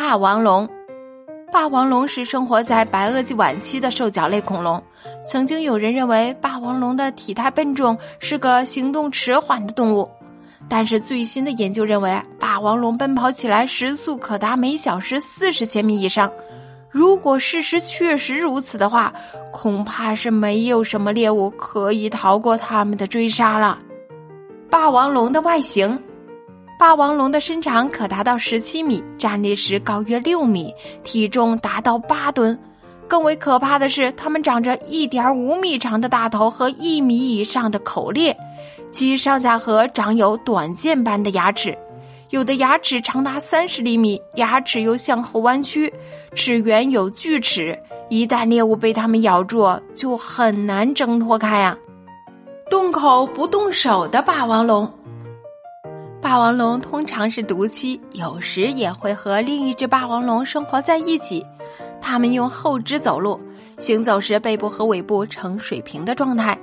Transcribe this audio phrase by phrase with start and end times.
[0.00, 0.68] 霸王龙。
[1.52, 4.80] 霸王龙是生活在白垩纪晚期的兽脚类恐龙。
[5.24, 10.08] 曾经有人认为霸王龙的体态笨重，是个行动迟缓的动物。
[10.68, 16.30] 但是最新的研究认为，霸王龙奔跑起来时速可达每小时四十千米以上。
[16.88, 19.12] 如果事实确实如此的话，
[19.50, 23.80] 恐怕是没有什么猎物可以逃过它们的追杀了。
[24.70, 26.00] 霸王龙的外形。
[26.78, 30.72] 霸王龙的身长可达到十七米，站立时高约六米，
[31.02, 32.56] 体重达到八吨。
[33.08, 38.36] 更为可怕的是，它们长着一点五米长的大头和一米以上的口裂，
[38.92, 41.76] 其上下颌长有短剑般的牙齿，
[42.30, 45.92] 有的牙齿长达三十厘米，牙齿又向后弯曲，
[46.36, 47.80] 齿缘有锯齿。
[48.08, 51.76] 一旦猎物被它们咬住，就很难挣脱开啊！
[52.70, 54.92] 动口不动手的霸王龙。
[56.28, 61.42] 霸王龙通常是独栖，有时也会和另一只霸王龙生活在一起。
[62.02, 63.40] 它们用后肢走路，
[63.78, 66.58] 行走时背部和尾部呈水平的状态。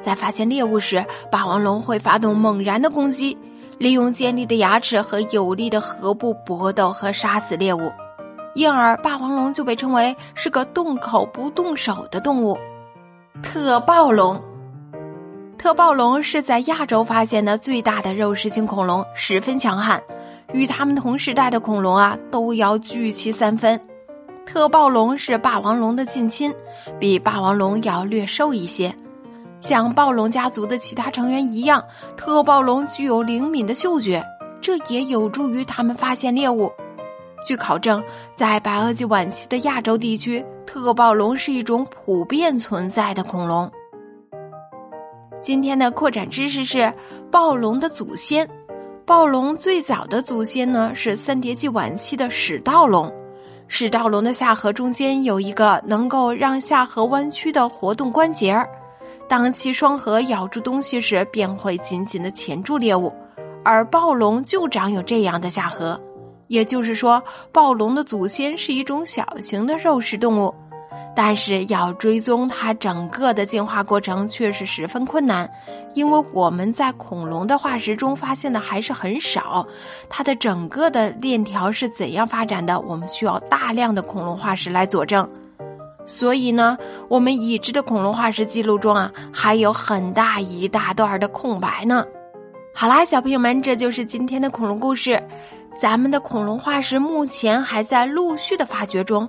[0.00, 3.36] 在发现猎物时，霸王龙会发动猛然的攻击，
[3.76, 7.90] 利用尖利的牙齿和有力的颌部搏斗和杀死猎物。
[8.54, 12.56] 因而，霸王龙就被称为是个动口不动手的动物。
[13.42, 14.40] 特暴龙。
[15.58, 20.00] 特暴龙是在亚洲发现的最大的肉食性恐龙，十分强悍，
[20.52, 23.80] 与它们同时代的恐龙啊都要巨其三分。
[24.46, 26.54] 特暴龙是霸王龙的近亲，
[27.00, 28.94] 比霸王龙要略瘦一些。
[29.60, 31.84] 像暴龙家族的其他成员一样，
[32.16, 34.24] 特暴龙具有灵敏的嗅觉，
[34.60, 36.72] 这也有助于它们发现猎物。
[37.44, 38.02] 据考证，
[38.36, 43.70] 在白垩纪晚期的亚洲地区，特暴龙是一种普遍存在的恐龙。
[45.40, 46.92] 今天的扩展知识是
[47.30, 48.48] 暴龙的祖先。
[49.06, 53.12] 暴龙最早的祖先呢是三叠纪晚期的始盗龙。
[53.68, 58.68] 始盗龙的下颌中间有一个能够让下颌弯曲的活动关节儿，
[59.28, 63.12] 当其双颌咬住东西时，便会紧紧的钳住猎物。
[63.64, 66.00] 而暴龙就长有这样的下颌，
[66.46, 67.22] 也就是说，
[67.52, 70.54] 暴龙的祖先是一种小型的肉食动物。
[71.20, 75.50] 但是要追踪它整个的进化过程却是十分困难，
[75.92, 79.66] 因为我们在恐龙的化石中发现的还是很少。
[80.08, 82.78] 它的整个的链条是怎样发展的？
[82.78, 85.28] 我们需要大量的恐龙化石来佐证。
[86.06, 92.04] 所以呢，我们已知的恐龙化石记录中啊，还有很大一大段的空白呢。
[92.72, 95.20] 好啦，小朋友们，这就是今天的恐龙故事。
[95.80, 99.28] 咱们的恐龙化石目前还在陆续的发掘中。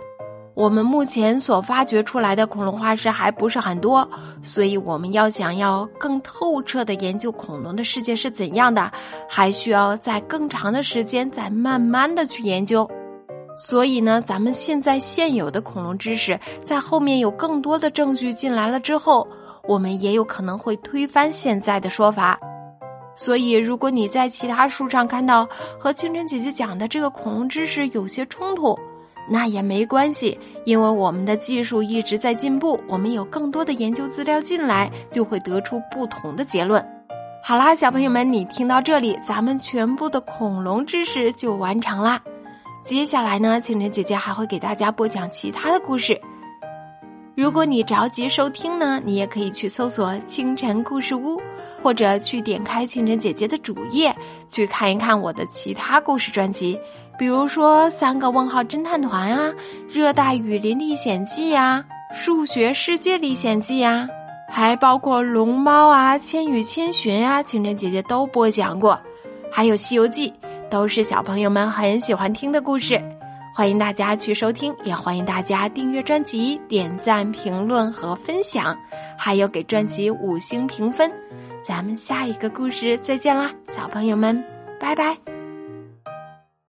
[0.60, 4.10] 我们目前所发掘出来的恐龙化石还不是很多，
[4.44, 8.92] 所以我们要想要更透彻的研究恐龙的世界是怎样的，
[9.30, 12.92] 还需要在更长的时间再慢慢的去研究。
[13.56, 19.30] 所以呢，咱们现在现有的恐龙知识，在后面有更多的证据进来了之后，
[19.66, 22.38] 我们也有可能会推翻现在的说法。
[23.16, 25.48] 所以，如果你在其他书上看到
[25.80, 28.78] 和清晨姐姐讲的这个恐龙知识有些冲突，
[29.30, 36.86] 那也没关系，因为我们的技术一直在进步，我们有更多的研究资料进来，就会得出不同的结论。
[37.42, 42.22] 好啦，小朋友们，你听到这里，咱们全部的恐龙知识就完成啦。
[42.84, 46.20] 接下来呢，清晨姐姐还会给大家播讲其他的故事。
[47.36, 51.40] 如果你着急收听呢，你也可以去搜索“清晨故事屋”，
[51.82, 54.16] 或者去点开清晨姐姐的主页，
[54.48, 56.80] 去看一看我的其他故事专辑，
[57.18, 59.50] 比如说《三个问号侦探团》啊，
[59.90, 61.86] 《热带雨林历险记》呀，
[62.16, 64.08] 《数学世界历险记》呀，
[64.50, 69.00] 还包括《龙猫》啊，《千与千寻》啊，清晨姐姐都播讲过，
[69.52, 70.32] 还有《西游记》，
[70.70, 73.02] 都是小朋友们很喜欢听的故事。
[73.56, 78.78] 欢迎大家去收听，也欢迎大家订阅专辑、点赞、评论和分享，
[79.18, 81.12] 还有给专辑五星评分。
[81.64, 84.44] 咱们下一个故事再见啦，小朋友们，
[84.80, 85.39] 拜拜。